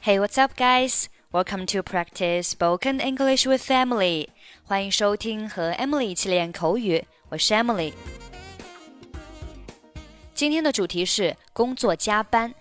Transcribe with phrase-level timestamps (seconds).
[0.00, 1.08] Hey, what's up, guys?
[1.32, 4.28] Welcome to practice spoken English with Emily.
[4.64, 7.04] 欢迎收听和 Emily 一起练口语。
[7.28, 7.92] 我是 Emily。
[10.34, 12.54] 今天的主题是工作加班。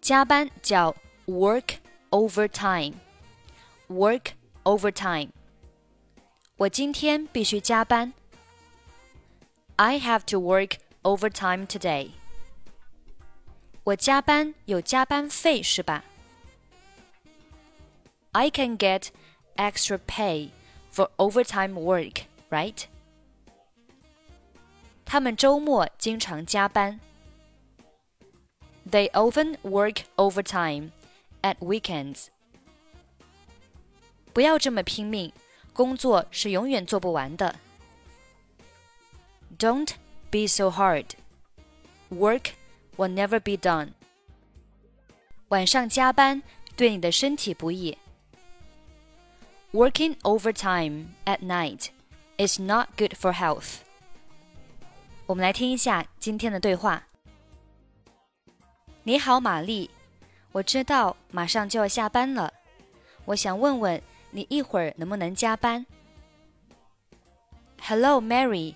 [0.00, 0.94] 加班叫
[1.26, 1.76] work
[2.10, 4.32] overtime。work
[4.64, 5.28] overtime。
[6.56, 8.12] 我今天必须加班。
[9.76, 12.10] I have to work overtime today。
[13.84, 16.04] 我加班有加班费是吧
[18.34, 19.08] ？I can get
[19.56, 20.50] extra pay
[20.92, 22.84] for overtime work, right?
[25.04, 27.00] 他们周末经常加班。
[28.88, 30.90] They often work overtime
[31.42, 32.26] at weekends.
[34.32, 35.32] 不要这么拼命，
[35.72, 37.56] 工作是永远做不完的。
[39.58, 39.90] Don't
[40.30, 41.06] be so hard.
[42.10, 42.52] Work
[42.96, 43.90] will never be done.
[45.48, 46.42] 晚上加班
[46.76, 47.98] 对你的身体不易。
[49.74, 51.90] Working overtime at night
[52.36, 53.78] is not good for health.
[55.26, 57.04] 我们来听一下今天的对话。
[59.04, 59.90] 你好，玛丽，
[60.52, 62.52] 我知道马上就要下班了，
[63.24, 65.86] 我想问问你一会儿能不能加班？
[67.80, 68.74] Hello, Mary.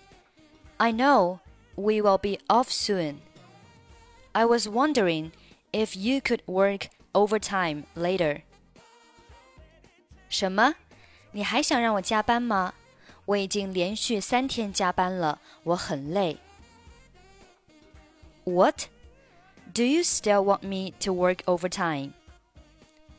[0.77, 1.41] I know
[1.75, 3.17] we will be off soon.
[4.33, 5.33] I was wondering
[5.73, 8.43] if you could work overtime later.
[10.29, 10.75] 什么？
[11.33, 12.75] 你还想让我加班吗？
[13.27, 16.37] 我已经连续三天加班了，我很累。
[18.45, 18.83] What?
[19.73, 22.13] Do you still want me to work overtime?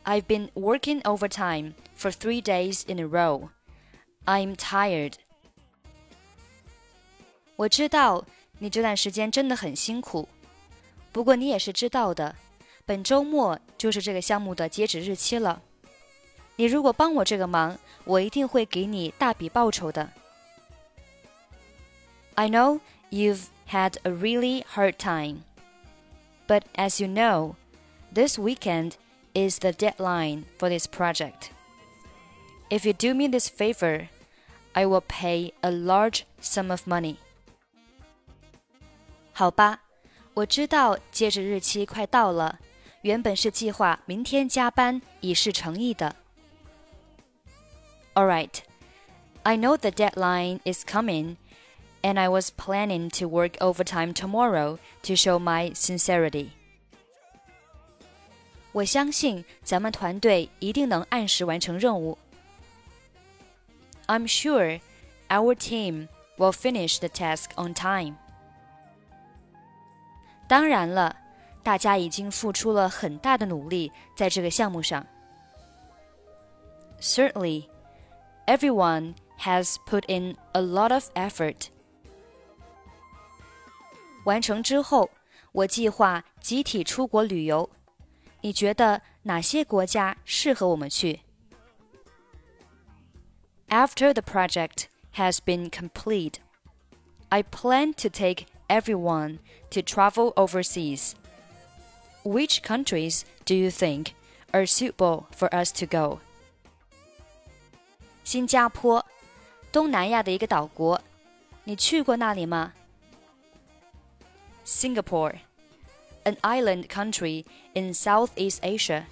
[0.03, 3.49] I've been working overtime for three days in a row.
[4.25, 5.13] I'm tired.
[7.55, 8.25] 我知道
[8.59, 10.29] 你这段时间真的很辛苦，
[11.11, 12.35] 不过你也是知道的，
[12.85, 15.61] 本周末就是这个项目的截止日期了。
[16.59, 20.09] 你如果帮我这个忙，我一定会给你大笔报酬的。
[22.35, 22.79] I know
[23.09, 25.43] you've had a really hard time,
[26.47, 27.55] but as you know,
[28.13, 28.93] this weekend
[29.33, 31.49] is the deadline for this project.
[32.69, 34.07] If you do me this favor,
[34.73, 37.17] I will pay a large sum of money.
[39.33, 39.81] 好吧，
[40.33, 42.59] 我知道截止日期快到了，
[43.01, 46.15] 原本是计划明天加班以示诚意的。
[48.19, 48.63] all right.
[49.43, 51.37] I know the deadline is coming,
[52.01, 56.49] and I was planning to work overtime tomorrow to show my sincerity.
[58.71, 62.17] 我相信咱们团队一定能按时完成任务。
[64.07, 64.81] I'm sure
[65.29, 66.07] our team
[66.37, 68.15] will finish the task on time.
[70.47, 71.15] 当然了，
[71.63, 75.05] 大家已经付出了很大的努力在这个项目上。
[76.99, 77.67] Certainly
[78.49, 81.67] everyone has put in a lot of effort.
[84.25, 85.09] 完成之后，
[85.51, 87.69] 我计划集体出国旅游。
[88.41, 91.21] 你觉得哪些国家适合我们去？
[93.69, 94.85] After the project
[95.15, 96.35] has been complete,
[97.29, 99.39] I plan to take everyone
[99.71, 101.15] to travel overseas.
[102.23, 104.13] Which countries do you think
[104.51, 106.19] are suitable for us to go?
[108.29, 109.05] 新加坡，
[109.71, 110.99] 东南亚的一个岛国，
[111.63, 112.73] 你去过那里吗？
[114.65, 115.35] Singapore,
[116.23, 119.03] an island country in Southeast Asia.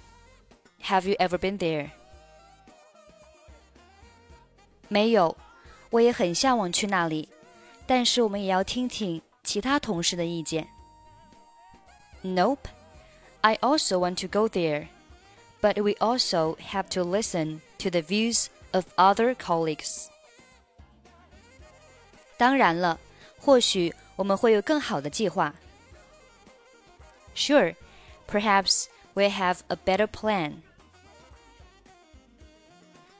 [0.82, 1.90] Have you ever been there?
[4.88, 5.36] 没有，
[5.90, 7.28] 我也很向往去那里，
[7.86, 10.68] 但是我们也要听听其他同事的意见。
[12.22, 12.66] Nope,
[13.42, 14.88] I also want to go there,
[15.60, 20.06] but we also have to listen to the views of other colleagues.
[22.36, 22.98] 当然了，
[23.38, 25.54] 或许我们会有更好的计划。
[27.34, 27.74] Sure,
[28.28, 30.54] perhaps we have a better plan.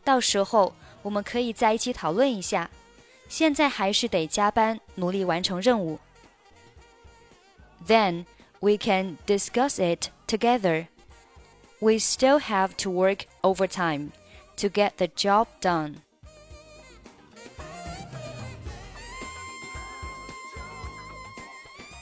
[0.04, 2.70] 到时候我们可以在一起讨论一下。
[3.26, 5.98] 现在还是得加班，努力完成任务。
[7.86, 8.26] Then
[8.60, 10.86] we can discuss it together.
[11.80, 14.10] We still have to work overtime
[14.59, 16.01] to get the job done.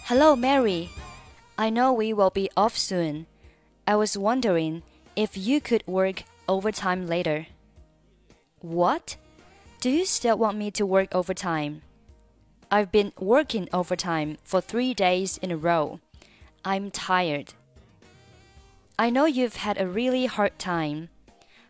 [0.06, 0.90] Hello, Mary.
[1.58, 3.28] I know we will be off soon.
[3.86, 4.82] I was wondering
[5.16, 7.48] if you could work overtime later.
[8.60, 9.18] What?
[9.80, 11.84] Do you still want me to work overtime?
[12.72, 16.00] I've been working overtime for three days in a row.
[16.66, 17.54] I'm tired.
[18.98, 21.10] I know you've had a really hard time,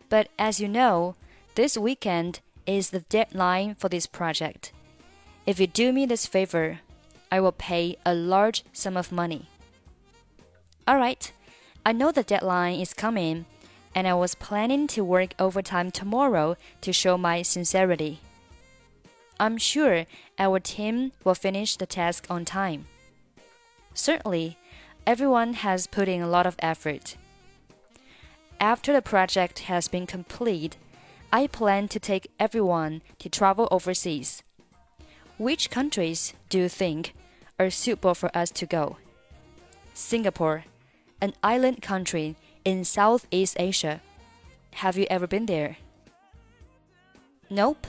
[0.08, 1.14] but as you know,
[1.54, 4.72] this weekend is the deadline for this project.
[5.46, 6.80] If you do me this favor,
[7.30, 9.48] I will pay a large sum of money.
[10.88, 11.32] Alright,
[11.84, 13.46] I know the deadline is coming,
[13.94, 18.20] and I was planning to work overtime tomorrow to show my sincerity.
[19.40, 20.06] I'm sure
[20.38, 22.86] our team will finish the task on time.
[23.94, 24.58] Certainly,
[25.06, 27.16] everyone has put in a lot of effort.
[28.60, 30.76] After the project has been complete,
[31.32, 34.42] I plan to take everyone to travel overseas.
[35.38, 37.14] Which countries do you think
[37.60, 38.96] are suitable for us to go?
[39.94, 40.64] Singapore,
[41.20, 42.34] an island country
[42.64, 44.00] in Southeast Asia.
[44.82, 45.76] Have you ever been there?
[47.48, 47.86] Nope.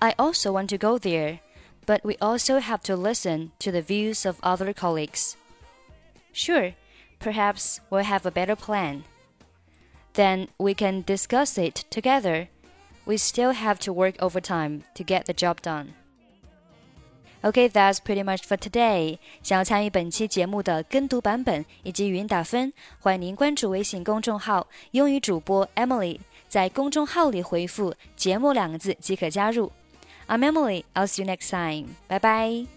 [0.00, 1.38] I also want to go there,
[1.86, 5.36] but we also have to listen to the views of other colleagues.
[6.32, 6.74] Sure,
[7.20, 9.04] perhaps we'll have a better plan
[10.13, 12.47] Then we can discuss it together.
[13.05, 15.93] We still have to work overtime to get the job done.
[17.43, 19.19] Okay, that's pretty much for today.
[19.43, 26.19] 想要参与本期节目的跟读版本以及语音打分，欢迎您关注微信公众号“英语主播 Emily”。
[26.49, 29.71] 在公众号里回复“节目”两个字即可加入。
[30.27, 30.83] I'm Emily.
[30.95, 31.95] I'll see you next time.
[32.07, 32.67] Bye bye.